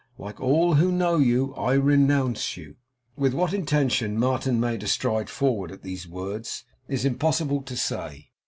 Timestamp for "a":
4.81-4.87